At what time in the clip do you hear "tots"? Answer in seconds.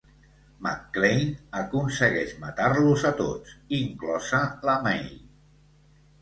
3.21-3.53